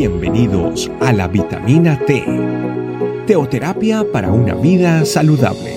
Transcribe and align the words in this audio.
Bienvenidos 0.00 0.90
a 1.02 1.12
la 1.12 1.28
vitamina 1.28 1.98
T, 2.06 2.24
teoterapia 3.26 4.02
para 4.10 4.32
una 4.32 4.54
vida 4.54 5.04
saludable. 5.04 5.74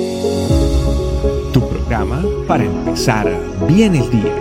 Tu 1.52 1.60
programa 1.60 2.24
para 2.48 2.64
empezar 2.64 3.28
bien 3.68 3.96
el 3.96 4.10
día. 4.10 4.34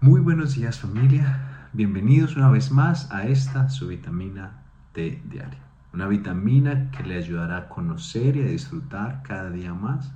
Muy 0.00 0.20
buenos 0.20 0.54
días 0.54 0.78
familia, 0.78 1.66
bienvenidos 1.72 2.36
una 2.36 2.48
vez 2.48 2.70
más 2.70 3.10
a 3.10 3.26
esta 3.26 3.68
su 3.70 3.88
vitamina 3.88 4.62
T 4.92 5.20
diaria. 5.24 5.58
Una 5.92 6.06
vitamina 6.06 6.92
que 6.92 7.02
le 7.02 7.16
ayudará 7.16 7.56
a 7.56 7.68
conocer 7.68 8.36
y 8.36 8.42
a 8.42 8.46
disfrutar 8.46 9.24
cada 9.24 9.50
día 9.50 9.74
más 9.74 10.12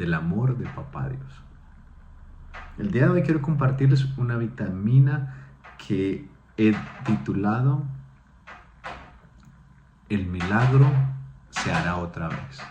del 0.00 0.14
amor 0.14 0.56
de 0.56 0.64
Papá 0.64 1.10
Dios. 1.10 1.42
El 2.78 2.90
día 2.90 3.02
de 3.02 3.10
hoy 3.10 3.22
quiero 3.22 3.42
compartirles 3.42 4.06
una 4.16 4.38
vitamina 4.38 5.34
que 5.76 6.26
he 6.56 6.74
titulado 7.04 7.84
El 10.08 10.26
milagro 10.26 10.90
se 11.50 11.70
hará 11.70 11.98
otra 11.98 12.28
vez. 12.28 12.62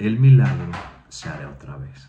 El 0.00 0.18
milagro 0.18 0.72
se 1.08 1.28
hará 1.28 1.50
otra 1.50 1.76
vez. 1.76 2.08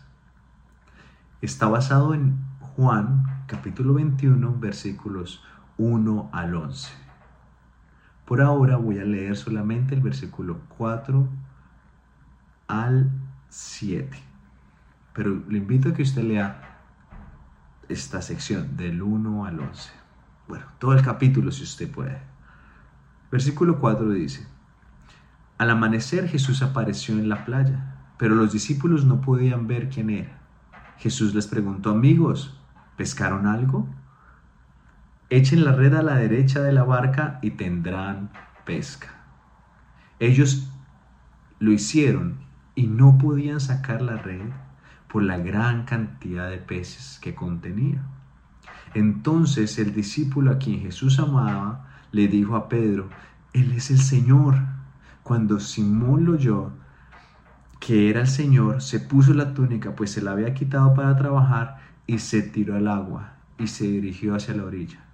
Está 1.40 1.68
basado 1.68 2.12
en 2.12 2.36
Juan 2.58 3.44
capítulo 3.46 3.94
21 3.94 4.58
versículos 4.58 5.44
1 5.78 6.30
al 6.32 6.56
11. 6.56 6.92
Por 8.24 8.42
ahora 8.42 8.76
voy 8.76 8.98
a 8.98 9.04
leer 9.04 9.36
solamente 9.36 9.94
el 9.94 10.00
versículo 10.00 10.62
4 10.76 11.28
al 12.66 13.29
7. 13.50 14.08
Pero 15.12 15.42
le 15.48 15.58
invito 15.58 15.90
a 15.90 15.92
que 15.92 16.02
usted 16.02 16.22
lea 16.22 16.78
esta 17.88 18.22
sección 18.22 18.76
del 18.76 19.02
1 19.02 19.44
al 19.44 19.60
11. 19.60 19.90
Bueno, 20.48 20.64
todo 20.78 20.94
el 20.94 21.02
capítulo 21.02 21.50
si 21.50 21.64
usted 21.64 21.90
puede. 21.90 22.22
Versículo 23.30 23.78
4 23.80 24.08
dice, 24.10 24.46
Al 25.58 25.70
amanecer 25.70 26.28
Jesús 26.28 26.62
apareció 26.62 27.18
en 27.18 27.28
la 27.28 27.44
playa, 27.44 27.96
pero 28.18 28.34
los 28.34 28.52
discípulos 28.52 29.04
no 29.04 29.20
podían 29.20 29.66
ver 29.66 29.88
quién 29.88 30.10
era. 30.10 30.40
Jesús 30.98 31.34
les 31.34 31.46
preguntó, 31.46 31.90
amigos, 31.90 32.60
¿pescaron 32.96 33.46
algo? 33.46 33.88
Echen 35.28 35.64
la 35.64 35.72
red 35.72 35.94
a 35.94 36.02
la 36.02 36.16
derecha 36.16 36.60
de 36.60 36.72
la 36.72 36.84
barca 36.84 37.38
y 37.42 37.52
tendrán 37.52 38.30
pesca. 38.64 39.08
Ellos 40.18 40.68
lo 41.58 41.72
hicieron 41.72 42.49
y 42.80 42.86
no 42.86 43.18
podían 43.18 43.60
sacar 43.60 44.00
la 44.00 44.16
red 44.16 44.48
por 45.06 45.22
la 45.22 45.36
gran 45.36 45.84
cantidad 45.84 46.48
de 46.48 46.56
peces 46.56 47.18
que 47.20 47.34
contenía. 47.34 48.02
Entonces 48.94 49.78
el 49.78 49.92
discípulo 49.92 50.50
a 50.50 50.56
quien 50.56 50.80
Jesús 50.80 51.18
amaba 51.18 51.90
le 52.10 52.26
dijo 52.26 52.56
a 52.56 52.70
Pedro, 52.70 53.10
Él 53.52 53.72
es 53.72 53.90
el 53.90 53.98
Señor. 53.98 54.56
Cuando 55.22 55.60
Simón 55.60 56.24
lo 56.24 56.32
oyó, 56.32 56.70
que 57.80 58.08
era 58.08 58.22
el 58.22 58.28
Señor, 58.28 58.80
se 58.80 58.98
puso 58.98 59.34
la 59.34 59.52
túnica, 59.52 59.94
pues 59.94 60.12
se 60.12 60.22
la 60.22 60.30
había 60.30 60.54
quitado 60.54 60.94
para 60.94 61.14
trabajar, 61.18 61.76
y 62.06 62.18
se 62.18 62.40
tiró 62.40 62.76
al 62.76 62.88
agua 62.88 63.34
y 63.58 63.66
se 63.66 63.84
dirigió 63.84 64.34
hacia 64.34 64.54
la 64.54 64.64
orilla. 64.64 65.04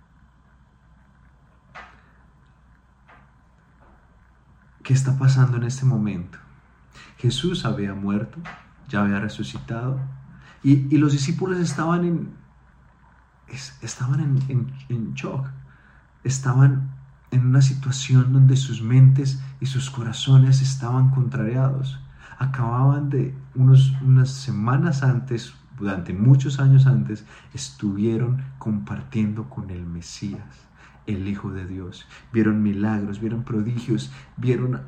¿Qué 4.84 4.92
está 4.94 5.19
pasando 5.19 5.56
en 5.56 5.64
este 5.64 5.84
momento? 5.84 6.46
Jesús 7.19 7.64
había 7.64 7.95
muerto, 7.95 8.39
ya 8.89 9.03
había 9.03 9.20
resucitado, 9.20 10.00
y, 10.62 10.97
los 10.98 11.12
discípulos 11.12 11.59
estaban 11.61 12.05
en, 12.05 12.31
estaban 13.83 14.21
en, 14.49 14.72
en 14.88 15.15
shock, 15.15 15.47
estaban 16.25 16.91
en 17.31 17.47
una 17.47 17.62
situación 17.62 18.32
donde 18.32 18.56
sus 18.56 18.82
mentes 18.82 19.41
y 19.60 19.66
sus 19.66 19.91
corazones 19.91 20.62
estaban 20.62 21.10
contrariados. 21.10 22.00
Acababan 22.38 23.10
de 23.10 23.34
unos, 23.55 23.93
unas 24.03 24.31
semanas 24.31 25.03
antes, 25.03 25.55
durante 25.78 26.12
muchos 26.12 26.59
años 26.59 26.87
antes, 26.87 27.25
estuvieron 27.55 28.43
compartiendo 28.59 29.49
con 29.49 29.71
el 29.71 29.87
Mesías, 29.87 30.66
el 31.06 31.28
Hijo 31.28 31.53
de 31.53 31.66
Dios. 31.66 32.06
Vieron 32.32 32.62
milagros, 32.62 33.21
vieron 33.21 33.44
prodigios, 33.44 34.10
vieron 34.37 34.81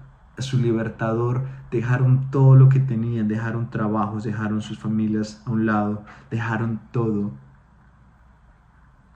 su 0.43 0.59
libertador, 0.59 1.47
dejaron 1.71 2.31
todo 2.31 2.55
lo 2.55 2.69
que 2.69 2.81
tenían, 2.81 3.29
dejaron 3.29 3.71
trabajos, 3.71 4.25
dejaron 4.25 4.63
sus 4.63 4.79
familias 4.79 5.43
a 5.47 5.51
un 5.51 5.67
lado, 5.67 6.05
dejaron 6.31 6.81
todo. 6.93 7.33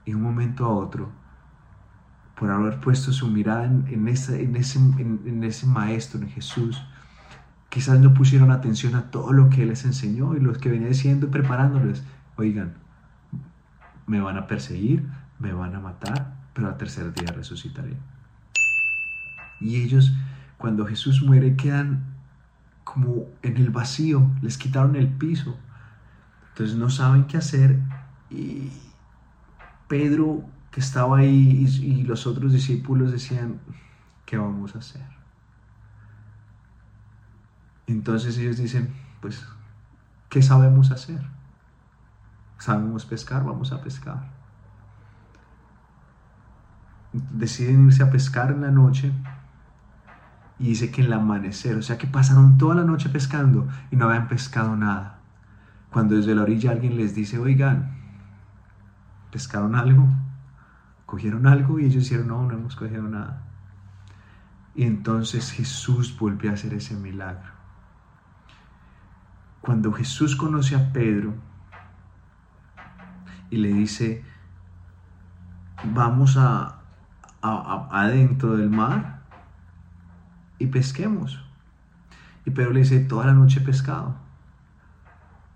Y 0.05 0.13
un 0.13 0.21
momento 0.21 0.65
a 0.65 0.69
otro, 0.69 1.09
por 2.35 2.51
haber 2.51 2.79
puesto 2.79 3.11
su 3.11 3.27
mirada 3.27 3.65
en, 3.65 4.07
ese, 4.07 4.43
en, 4.43 5.21
en 5.25 5.43
ese 5.43 5.65
maestro, 5.65 6.19
en 6.21 6.29
Jesús, 6.29 6.83
quizás 7.69 7.99
no 7.99 8.13
pusieron 8.13 8.51
atención 8.51 8.95
a 8.95 9.09
todo 9.09 9.33
lo 9.33 9.49
que 9.49 9.63
Él 9.63 9.69
les 9.69 9.85
enseñó 9.85 10.35
y 10.35 10.39
los 10.39 10.57
que 10.57 10.69
venía 10.69 10.89
diciendo 10.89 11.27
y 11.27 11.29
preparándoles, 11.29 12.03
oigan, 12.35 12.75
me 14.05 14.21
van 14.21 14.37
a 14.37 14.47
perseguir, 14.47 15.07
me 15.39 15.53
van 15.53 15.75
a 15.75 15.79
matar, 15.79 16.35
pero 16.53 16.67
al 16.67 16.77
tercer 16.77 17.13
día 17.13 17.31
resucitaré. 17.31 17.97
Y 19.59 19.81
ellos 19.81 20.13
cuando 20.63 20.85
Jesús 20.85 21.21
muere 21.21 21.57
quedan 21.57 22.05
como 22.85 23.25
en 23.41 23.57
el 23.57 23.69
vacío, 23.69 24.31
les 24.41 24.57
quitaron 24.57 24.95
el 24.95 25.09
piso. 25.09 25.57
Entonces 26.47 26.77
no 26.77 26.89
saben 26.89 27.25
qué 27.25 27.35
hacer 27.35 27.81
y 28.29 28.71
Pedro 29.89 30.45
que 30.71 30.79
estaba 30.79 31.17
ahí 31.17 31.67
y, 31.67 32.03
los 32.03 32.25
otros 32.25 32.53
discípulos 32.53 33.11
decían, 33.11 33.59
¿qué 34.25 34.37
vamos 34.37 34.73
a 34.73 34.79
hacer? 34.79 35.05
Entonces 37.85 38.37
ellos 38.37 38.55
dicen, 38.55 38.93
pues, 39.19 39.45
¿qué 40.29 40.41
sabemos 40.41 40.91
hacer? 40.91 41.21
Sabemos 42.57 43.05
pescar, 43.05 43.43
vamos 43.43 43.73
a 43.73 43.81
pescar. 43.81 44.31
Deciden 47.11 47.87
irse 47.87 48.01
a 48.01 48.09
pescar 48.09 48.51
en 48.51 48.61
la 48.61 48.71
noche 48.71 49.11
y 50.59 50.69
dice 50.69 50.91
que 50.91 51.01
en 51.01 51.07
el 51.07 51.13
amanecer, 51.13 51.77
o 51.77 51.81
sea 51.81 51.97
que 51.97 52.07
pasaron 52.07 52.57
toda 52.57 52.75
la 52.75 52.83
noche 52.83 53.09
pescando 53.09 53.67
y 53.91 53.95
no 53.95 54.05
habían 54.05 54.27
pescado 54.27 54.75
nada. 54.75 55.19
Cuando 55.91 56.15
desde 56.15 56.35
la 56.35 56.43
orilla 56.43 56.71
alguien 56.71 56.97
les 56.97 57.15
dice, 57.15 57.37
oigan, 57.37 57.95
¿pescaron 59.31 59.75
algo? 59.75 60.07
¿Cogieron 61.05 61.47
algo? 61.47 61.79
Y 61.79 61.85
ellos 61.85 62.03
dijeron, 62.03 62.27
no, 62.27 62.43
no 62.43 62.53
hemos 62.53 62.75
cogido 62.75 63.03
nada. 63.03 63.43
Y 64.75 64.83
entonces 64.83 65.51
Jesús 65.51 66.17
vuelve 66.17 66.49
a 66.49 66.53
hacer 66.53 66.73
ese 66.73 66.95
milagro. 66.95 67.51
Cuando 69.61 69.93
Jesús 69.93 70.35
conoce 70.35 70.75
a 70.75 70.91
Pedro 70.91 71.33
y 73.49 73.57
le 73.57 73.71
dice, 73.71 74.23
vamos 75.83 76.37
a 76.37 76.79
adentro 77.41 78.55
del 78.55 78.69
mar, 78.69 79.22
y 80.63 80.67
pesquemos. 80.67 81.43
Y 82.45 82.51
Pedro 82.51 82.71
le 82.71 82.79
dice, 82.79 83.01
toda 83.01 83.25
la 83.25 83.33
noche 83.33 83.59
he 83.59 83.65
pescado. 83.65 84.15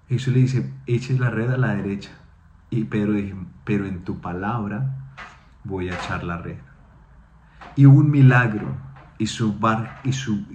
Jesús 0.10 0.34
le 0.34 0.42
dice, 0.42 0.74
eches 0.86 1.20
la 1.20 1.30
red 1.30 1.50
a 1.50 1.58
la 1.58 1.76
derecha. 1.76 2.10
Y 2.70 2.84
Pedro 2.84 3.14
dice, 3.14 3.36
pero 3.64 3.86
en 3.86 4.04
tu 4.04 4.20
palabra 4.20 5.14
voy 5.64 5.90
a 5.90 5.96
echar 5.96 6.26
la 6.26 6.38
red. 6.38 6.58
Y 7.78 7.86
hubo 7.86 8.00
un 8.00 8.12
milagro 8.12 8.76
y 9.18 9.28
su, 9.28 9.58
bar, 9.58 10.02
y 10.04 10.12
su, 10.12 10.46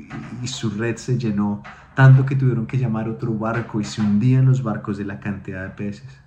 y 0.42 0.46
su 0.46 0.70
red 0.70 0.96
se 0.96 1.18
llenó, 1.18 1.62
tanto 1.94 2.26
que 2.26 2.36
tuvieron 2.36 2.66
que 2.66 2.78
llamar 2.78 3.08
otro 3.08 3.32
barco 3.32 3.80
y 3.80 3.84
se 3.84 4.02
hundían 4.02 4.44
los 4.44 4.62
barcos 4.62 4.98
de 4.98 5.06
la 5.06 5.18
cantidad 5.18 5.62
de 5.62 5.70
peces. 5.70 6.20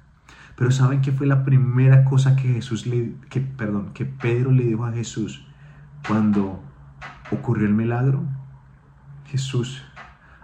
Pero 0.55 0.71
¿saben 0.71 1.01
qué 1.01 1.11
fue 1.11 1.27
la 1.27 1.43
primera 1.43 2.03
cosa 2.05 2.35
que 2.35 2.53
Jesús 2.53 2.87
le, 2.87 3.13
que, 3.29 3.41
perdón, 3.41 3.93
que 3.93 4.05
Pedro 4.05 4.51
le 4.51 4.63
dijo 4.63 4.85
a 4.85 4.91
Jesús 4.91 5.45
cuando 6.07 6.63
ocurrió 7.31 7.67
el 7.67 7.73
milagro, 7.73 8.23
Jesús, 9.25 9.83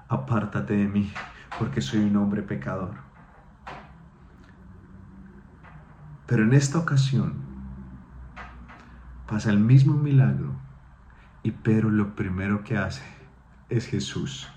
apártate 0.08 0.76
de 0.76 0.88
mí, 0.88 1.12
porque 1.60 1.82
soy 1.82 2.02
un 2.02 2.16
hombre 2.18 2.42
pecador. 2.42 2.96
Pero 6.26 6.44
en 6.44 6.54
esta 6.54 6.80
ocasión 6.80 7.34
pasa 9.28 9.50
el 9.50 9.60
mismo 9.60 9.96
milagro 9.96 10.56
y 11.44 11.52
Pedro 11.52 11.90
lo 11.90 12.16
primero 12.16 12.64
que 12.64 12.78
hace 12.78 13.04
es 13.70 13.88
Jesús. 13.88 14.48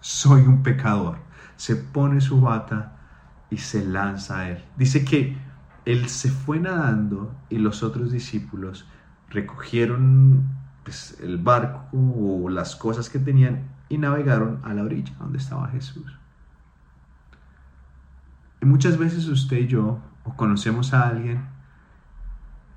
Soy 0.00 0.42
un 0.42 0.62
pecador. 0.62 1.18
Se 1.56 1.76
pone 1.76 2.20
su 2.20 2.40
bata 2.40 2.96
y 3.50 3.58
se 3.58 3.84
lanza 3.84 4.40
a 4.40 4.50
él. 4.50 4.64
Dice 4.76 5.04
que 5.04 5.38
él 5.84 6.08
se 6.08 6.30
fue 6.30 6.58
nadando 6.58 7.34
y 7.48 7.58
los 7.58 7.82
otros 7.82 8.10
discípulos 8.10 8.86
recogieron 9.30 10.63
pues, 10.84 11.18
el 11.20 11.38
barco 11.38 11.88
o 11.92 12.48
las 12.48 12.76
cosas 12.76 13.08
que 13.08 13.18
tenían 13.18 13.64
y 13.88 13.98
navegaron 13.98 14.60
a 14.64 14.74
la 14.74 14.82
orilla 14.82 15.14
donde 15.18 15.38
estaba 15.38 15.68
Jesús. 15.68 16.18
Y 18.60 18.66
muchas 18.66 18.96
veces 18.98 19.26
usted 19.26 19.58
y 19.58 19.66
yo, 19.66 20.00
o 20.24 20.36
conocemos 20.36 20.94
a 20.94 21.08
alguien 21.08 21.46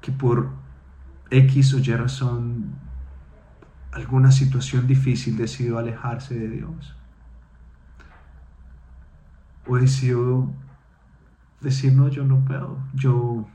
que 0.01 0.11
por 0.11 0.49
X 1.29 1.73
o 1.73 1.79
Y 1.79 1.95
razón, 1.95 2.75
alguna 3.91 4.31
situación 4.31 4.87
difícil 4.87 5.37
decidió 5.37 5.77
alejarse 5.77 6.37
de 6.37 6.49
Dios. 6.49 6.95
O 9.65 9.75
decidió 9.77 10.49
decir, 11.61 11.93
no, 11.93 12.07
yo 12.07 12.23
no 12.23 12.45
puedo, 12.45 12.77
yo, 12.93 13.47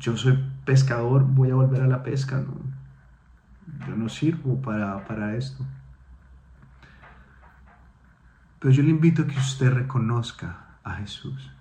yo 0.00 0.16
soy 0.16 0.38
pescador, 0.64 1.24
voy 1.24 1.50
a 1.50 1.54
volver 1.54 1.82
a 1.82 1.86
la 1.86 2.02
pesca, 2.02 2.40
no, 2.40 2.67
yo 3.86 3.96
no 3.96 4.08
sirvo 4.08 4.60
para, 4.60 5.04
para 5.04 5.36
esto. 5.36 5.64
Pero 8.58 8.72
yo 8.74 8.82
le 8.82 8.90
invito 8.90 9.22
a 9.22 9.26
que 9.26 9.38
usted 9.38 9.72
reconozca 9.72 10.66
a 10.82 10.94
Jesús 10.94 11.52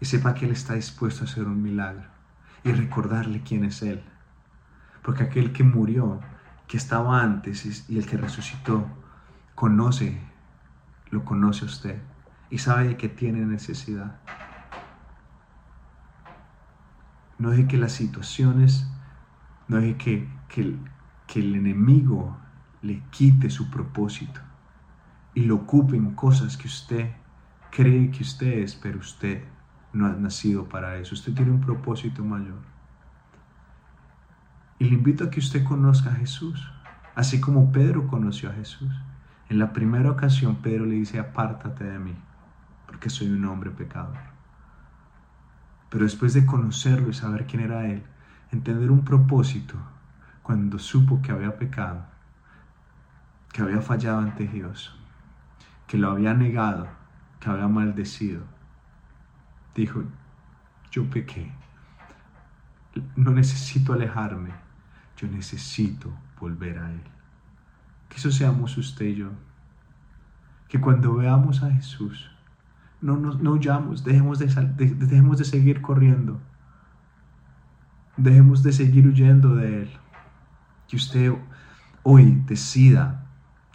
y 0.00 0.04
sepa 0.04 0.34
que 0.34 0.46
Él 0.46 0.52
está 0.52 0.74
dispuesto 0.74 1.24
a 1.24 1.26
hacer 1.26 1.44
un 1.44 1.62
milagro 1.62 2.06
y 2.62 2.72
recordarle 2.72 3.42
quién 3.42 3.64
es 3.64 3.82
Él. 3.82 4.02
Porque 5.02 5.24
aquel 5.24 5.52
que 5.52 5.64
murió, 5.64 6.20
que 6.66 6.76
estaba 6.76 7.22
antes 7.22 7.88
y 7.90 7.98
el 7.98 8.06
que 8.06 8.16
resucitó, 8.16 8.86
conoce, 9.54 10.20
lo 11.10 11.24
conoce 11.24 11.64
usted 11.64 12.00
y 12.50 12.58
sabe 12.58 12.96
que 12.96 13.08
tiene 13.08 13.44
necesidad. 13.44 14.20
No 17.38 17.52
es 17.52 17.66
que 17.66 17.76
las 17.76 17.92
situaciones, 17.92 18.86
no 19.68 19.78
es 19.78 19.96
que, 19.96 20.28
que, 20.48 20.76
que 21.28 21.38
el 21.38 21.54
enemigo 21.54 22.36
le 22.82 23.04
quite 23.10 23.50
su 23.50 23.70
propósito 23.70 24.40
y 25.34 25.42
lo 25.42 25.56
ocupe 25.56 25.94
en 25.94 26.16
cosas 26.16 26.56
que 26.56 26.66
usted 26.66 27.12
cree 27.70 28.10
que 28.10 28.22
usted 28.22 28.58
es, 28.58 28.74
pero 28.74 28.98
usted 28.98 29.44
no 29.92 30.06
ha 30.06 30.10
nacido 30.10 30.68
para 30.68 30.96
eso. 30.96 31.14
Usted 31.14 31.34
tiene 31.34 31.52
un 31.52 31.60
propósito 31.60 32.24
mayor. 32.24 32.58
Y 34.78 34.86
le 34.86 34.94
invito 34.94 35.24
a 35.24 35.30
que 35.30 35.40
usted 35.40 35.62
conozca 35.64 36.10
a 36.10 36.14
Jesús, 36.14 36.72
así 37.14 37.40
como 37.40 37.72
Pedro 37.72 38.06
conoció 38.06 38.50
a 38.50 38.54
Jesús. 38.54 38.92
En 39.48 39.58
la 39.58 39.72
primera 39.72 40.10
ocasión 40.10 40.56
Pedro 40.56 40.86
le 40.86 40.94
dice, 40.94 41.18
apártate 41.18 41.84
de 41.84 41.98
mí, 41.98 42.16
porque 42.86 43.10
soy 43.10 43.28
un 43.28 43.44
hombre 43.44 43.70
pecador. 43.70 44.18
Pero 45.90 46.04
después 46.04 46.34
de 46.34 46.46
conocerlo 46.46 47.10
y 47.10 47.14
saber 47.14 47.46
quién 47.46 47.62
era 47.62 47.86
Él, 47.86 48.02
entender 48.50 48.90
un 48.90 49.04
propósito, 49.04 49.74
cuando 50.48 50.78
supo 50.78 51.20
que 51.20 51.30
había 51.30 51.58
pecado, 51.58 52.06
que 53.52 53.60
había 53.60 53.82
fallado 53.82 54.20
ante 54.20 54.48
Dios, 54.48 54.96
que 55.86 55.98
lo 55.98 56.10
había 56.10 56.32
negado, 56.32 56.88
que 57.38 57.50
había 57.50 57.68
maldecido, 57.68 58.44
dijo, 59.74 60.04
yo 60.90 61.04
pequé, 61.10 61.52
no 63.14 63.32
necesito 63.32 63.92
alejarme, 63.92 64.52
yo 65.18 65.28
necesito 65.28 66.10
volver 66.40 66.78
a 66.78 66.92
Él. 66.92 67.02
Que 68.08 68.16
eso 68.16 68.30
seamos 68.30 68.78
usted 68.78 69.04
y 69.04 69.16
yo. 69.16 69.28
Que 70.66 70.80
cuando 70.80 71.14
veamos 71.16 71.62
a 71.62 71.70
Jesús, 71.72 72.30
no, 73.02 73.18
no, 73.18 73.52
huyamos, 73.52 74.02
dejemos 74.02 74.38
de, 74.38 74.46
dejemos 74.46 75.36
de 75.36 75.44
seguir 75.44 75.82
corriendo, 75.82 76.40
dejemos 78.16 78.62
de 78.62 78.72
seguir 78.72 79.06
huyendo 79.06 79.54
de 79.54 79.82
Él. 79.82 79.98
Que 80.88 80.96
usted 80.96 81.32
hoy 82.02 82.42
decida 82.46 83.26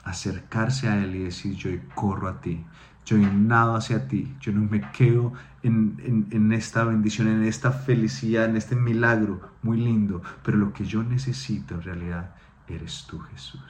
acercarse 0.04 0.89
a 0.89 1.01
Él 1.01 1.15
y 1.15 1.24
decir, 1.24 1.56
yo 1.56 1.69
corro 1.95 2.27
a 2.27 2.42
ti, 2.42 2.65
yo 3.06 3.18
nado 3.18 3.75
hacia 3.75 4.07
ti, 4.07 4.36
yo 4.39 4.51
no 4.51 4.62
me 4.62 4.81
quedo 4.92 5.33
en, 5.62 6.27
en, 6.31 6.51
esta 6.54 6.83
bendición, 6.83 7.27
en 7.27 7.44
esta 7.44 7.71
felicidad, 7.71 8.45
en 8.45 8.57
este 8.57 8.75
milagro 8.75 9.51
muy 9.62 9.77
lindo, 9.77 10.21
pero 10.44 10.57
lo 10.57 10.74
que 10.74 10.86
yo 10.86 11.04
necesito 11.04 11.75
en 11.75 11.83
realidad 11.83 12.36
eres 12.68 13.06
tú, 13.07 13.19
Jesús. 13.19 13.62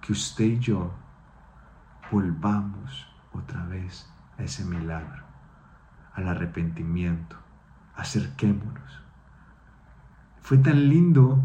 Que 0.00 0.12
usted 0.12 0.44
y 0.44 0.58
yo 0.58 0.92
volvamos 2.10 3.06
otra 3.32 3.64
vez 3.66 4.10
a 4.38 4.42
ese 4.42 4.64
milagro, 4.64 5.24
al 6.14 6.28
arrepentimiento, 6.28 7.36
acerquémonos. 7.96 9.02
Fue 10.40 10.58
tan 10.58 10.88
lindo 10.88 11.42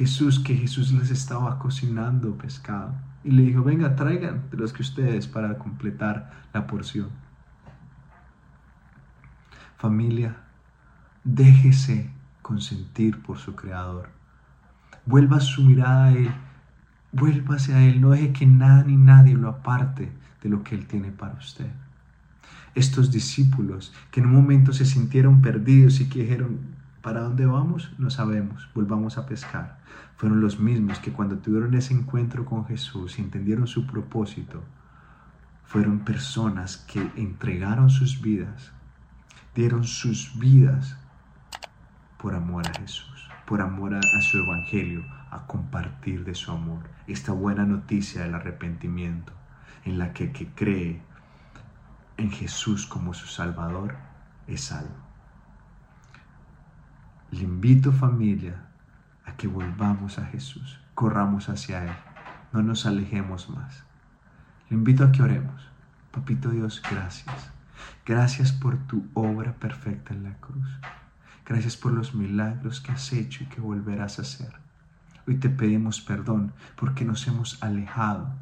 Jesús 0.00 0.38
que 0.38 0.56
Jesús 0.56 0.92
les 0.92 1.10
estaba 1.10 1.58
cocinando 1.58 2.38
pescado 2.38 2.94
y 3.22 3.32
le 3.32 3.42
dijo, 3.42 3.62
venga, 3.62 3.96
traigan 3.96 4.48
de 4.50 4.56
los 4.56 4.72
que 4.72 4.80
ustedes 4.80 5.26
para 5.26 5.58
completar 5.58 6.30
la 6.54 6.66
porción. 6.66 7.10
Familia, 9.76 10.38
déjese 11.22 12.10
consentir 12.40 13.20
por 13.20 13.36
su 13.36 13.54
Creador. 13.54 14.08
Vuelva 15.04 15.38
su 15.38 15.64
mirada 15.66 16.06
a 16.06 16.12
Él, 16.12 16.30
vuélvase 17.12 17.74
a 17.74 17.82
Él, 17.84 18.00
no 18.00 18.12
deje 18.12 18.32
que 18.32 18.46
nada 18.46 18.84
ni 18.84 18.96
nadie 18.96 19.34
lo 19.34 19.50
aparte 19.50 20.10
de 20.42 20.48
lo 20.48 20.64
que 20.64 20.76
Él 20.76 20.86
tiene 20.86 21.12
para 21.12 21.34
usted. 21.34 21.70
Estos 22.74 23.10
discípulos 23.10 23.92
que 24.10 24.20
en 24.20 24.28
un 24.28 24.32
momento 24.32 24.72
se 24.72 24.86
sintieron 24.86 25.42
perdidos 25.42 26.00
y 26.00 26.08
que 26.08 26.22
dijeron, 26.22 26.80
¿para 27.02 27.22
dónde 27.22 27.46
vamos? 27.46 27.92
No 27.98 28.10
sabemos, 28.10 28.68
volvamos 28.74 29.18
a 29.18 29.26
pescar 29.26 29.80
fueron 30.20 30.42
los 30.42 30.60
mismos 30.60 30.98
que 30.98 31.12
cuando 31.12 31.38
tuvieron 31.38 31.72
ese 31.72 31.94
encuentro 31.94 32.44
con 32.44 32.66
Jesús 32.66 33.18
y 33.18 33.22
entendieron 33.22 33.66
su 33.66 33.86
propósito, 33.86 34.62
fueron 35.64 36.00
personas 36.00 36.76
que 36.76 37.00
entregaron 37.16 37.88
sus 37.88 38.20
vidas, 38.20 38.70
dieron 39.54 39.84
sus 39.84 40.38
vidas 40.38 40.98
por 42.18 42.34
amor 42.34 42.68
a 42.68 42.78
Jesús, 42.78 43.30
por 43.46 43.62
amor 43.62 43.94
a, 43.94 44.20
su 44.20 44.36
evangelio, 44.36 45.02
a 45.30 45.46
compartir 45.46 46.22
de 46.22 46.34
su 46.34 46.52
amor. 46.52 46.82
Esta 47.06 47.32
buena 47.32 47.64
noticia 47.64 48.20
del 48.20 48.34
arrepentimiento, 48.34 49.32
en 49.86 49.96
la 49.96 50.12
que, 50.12 50.32
que 50.32 50.48
cree 50.48 51.00
en 52.18 52.30
Jesús 52.30 52.84
como 52.84 53.14
su 53.14 53.26
Salvador, 53.26 53.96
es 54.46 54.64
salvo. 54.64 55.09
Le 57.32 57.42
invito 57.42 57.92
familia 57.92 58.70
que 59.40 59.48
volvamos 59.48 60.18
a 60.18 60.26
Jesús, 60.26 60.78
corramos 60.94 61.48
hacia 61.48 61.84
Él, 61.84 61.96
no 62.52 62.62
nos 62.62 62.84
alejemos 62.84 63.48
más. 63.48 63.84
Le 64.68 64.76
invito 64.76 65.02
a 65.02 65.12
que 65.12 65.22
oremos. 65.22 65.66
Papito 66.10 66.50
Dios, 66.50 66.82
gracias. 66.90 67.50
Gracias 68.04 68.52
por 68.52 68.76
tu 68.86 69.08
obra 69.14 69.54
perfecta 69.54 70.12
en 70.12 70.24
la 70.24 70.34
cruz. 70.34 70.68
Gracias 71.46 71.78
por 71.78 71.92
los 71.92 72.14
milagros 72.14 72.82
que 72.82 72.92
has 72.92 73.14
hecho 73.14 73.44
y 73.44 73.46
que 73.46 73.62
volverás 73.62 74.18
a 74.18 74.22
hacer. 74.22 74.52
Hoy 75.26 75.36
te 75.36 75.48
pedimos 75.48 76.02
perdón 76.02 76.52
porque 76.76 77.06
nos 77.06 77.26
hemos 77.26 77.62
alejado, 77.62 78.34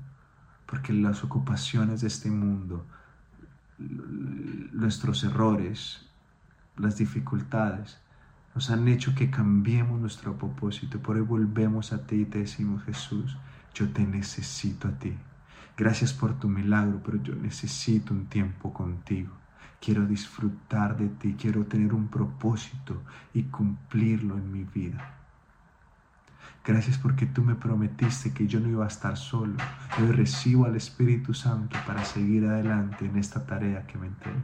porque 0.66 0.92
las 0.92 1.22
ocupaciones 1.22 2.00
de 2.00 2.08
este 2.08 2.30
mundo, 2.30 2.86
nuestros 3.78 5.22
errores, 5.22 6.10
las 6.76 6.96
dificultades, 6.96 8.00
nos 8.58 8.70
han 8.70 8.88
hecho 8.88 9.14
que 9.14 9.30
cambiemos 9.30 10.00
nuestro 10.00 10.36
propósito. 10.36 10.98
Por 10.98 11.14
hoy 11.14 11.22
volvemos 11.22 11.92
a 11.92 12.04
ti 12.08 12.22
y 12.22 12.24
te 12.24 12.40
decimos, 12.40 12.82
Jesús, 12.82 13.38
yo 13.72 13.88
te 13.90 14.04
necesito 14.04 14.88
a 14.88 14.98
ti. 14.98 15.16
Gracias 15.76 16.12
por 16.12 16.40
tu 16.40 16.48
milagro, 16.48 17.00
pero 17.04 17.22
yo 17.22 17.36
necesito 17.36 18.12
un 18.12 18.26
tiempo 18.26 18.72
contigo. 18.72 19.30
Quiero 19.80 20.06
disfrutar 20.06 20.96
de 20.96 21.08
ti, 21.08 21.36
quiero 21.38 21.66
tener 21.66 21.94
un 21.94 22.08
propósito 22.08 23.00
y 23.32 23.44
cumplirlo 23.44 24.36
en 24.36 24.50
mi 24.50 24.64
vida. 24.64 25.14
Gracias 26.64 26.98
porque 26.98 27.26
tú 27.26 27.44
me 27.44 27.54
prometiste 27.54 28.32
que 28.32 28.48
yo 28.48 28.58
no 28.58 28.68
iba 28.68 28.86
a 28.86 28.88
estar 28.88 29.16
solo. 29.16 29.54
Yo 30.00 30.10
recibo 30.10 30.64
al 30.64 30.74
Espíritu 30.74 31.32
Santo 31.32 31.78
para 31.86 32.04
seguir 32.04 32.44
adelante 32.44 33.06
en 33.06 33.18
esta 33.18 33.46
tarea 33.46 33.86
que 33.86 33.98
me 33.98 34.08
entregas. 34.08 34.42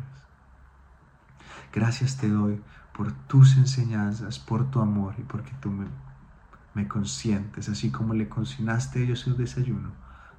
Gracias 1.73 2.17
te 2.17 2.29
doy 2.29 2.61
por 2.95 3.13
tus 3.13 3.57
enseñanzas, 3.57 4.39
por 4.39 4.71
tu 4.71 4.81
amor 4.81 5.15
y 5.19 5.23
porque 5.23 5.53
tú 5.61 5.71
me, 5.71 6.89
consientes, 6.89 7.69
así 7.69 7.91
como 7.91 8.15
le 8.15 8.29
consignaste 8.29 9.01
a 9.01 9.03
ellos 9.03 9.27
el 9.27 9.37
desayuno, 9.37 9.91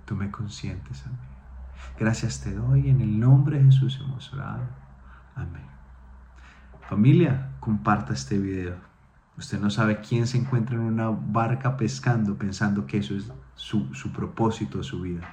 tú 0.06 0.16
me 0.16 0.32
consientes 0.32 1.06
a 1.06 1.10
mí. 1.10 1.18
Gracias 2.00 2.42
te 2.42 2.54
doy, 2.54 2.90
en 2.90 3.02
el 3.02 3.20
nombre 3.20 3.58
de 3.58 3.66
Jesús 3.66 4.02
hemos 4.04 4.34
orado. 4.34 4.64
Amén. 5.36 5.66
Familia, 6.90 7.52
comparta 7.60 8.14
este 8.14 8.38
video. 8.38 8.76
Usted 9.38 9.60
no 9.60 9.70
sabe 9.70 10.00
quién 10.00 10.26
se 10.26 10.38
encuentra 10.38 10.76
en 10.76 10.82
una 10.82 11.10
barca 11.10 11.76
pescando 11.76 12.38
pensando 12.38 12.86
que 12.86 13.00
eso 13.00 13.16
es 13.16 13.32
su, 13.56 13.94
su 13.94 14.14
propósito, 14.14 14.82
su 14.82 15.02
vida, 15.02 15.28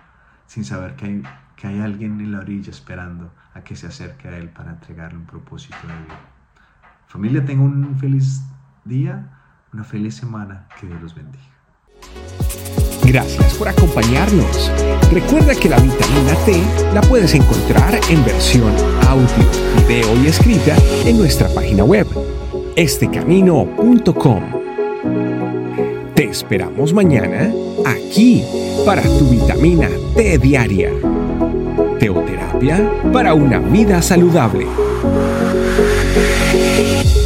sin 0.46 0.64
saber 0.64 0.96
que 0.96 1.06
hay, 1.06 1.22
que 1.54 1.68
hay 1.68 1.80
alguien 1.80 2.20
en 2.20 2.32
la 2.32 2.40
orilla 2.40 2.70
esperando 2.70 3.32
a 3.54 3.60
que 3.60 3.76
se 3.76 3.86
acerque 3.86 4.28
a 4.28 4.36
él 4.36 4.48
para 4.48 4.70
entregarle 4.70 5.18
un 5.18 5.26
propósito 5.26 5.76
de 5.86 5.94
vida. 6.02 6.31
Familia, 7.12 7.44
tenga 7.44 7.62
un 7.62 7.94
feliz 7.98 8.40
día, 8.86 9.28
una 9.70 9.84
feliz 9.84 10.14
semana. 10.14 10.66
Que 10.80 10.86
Dios 10.86 11.02
los 11.02 11.14
bendiga. 11.14 11.44
Gracias 13.04 13.52
por 13.52 13.68
acompañarnos. 13.68 14.72
Recuerda 15.12 15.54
que 15.54 15.68
la 15.68 15.78
vitamina 15.78 16.34
T 16.46 16.62
la 16.94 17.02
puedes 17.02 17.34
encontrar 17.34 18.00
en 18.08 18.24
versión 18.24 18.72
audio, 19.06 19.26
video 19.86 20.24
y 20.24 20.28
escrita 20.28 20.74
en 21.04 21.18
nuestra 21.18 21.48
página 21.48 21.84
web, 21.84 22.06
estecamino.com. 22.76 24.42
Te 26.14 26.24
esperamos 26.24 26.94
mañana 26.94 27.52
aquí 27.84 28.42
para 28.86 29.02
tu 29.02 29.28
vitamina 29.28 29.90
T 30.16 30.38
diaria. 30.38 30.90
Teoterapia 31.98 32.90
para 33.12 33.34
una 33.34 33.58
vida 33.58 34.00
saludable. 34.00 34.66
thank 35.74 37.16
you. 37.16 37.21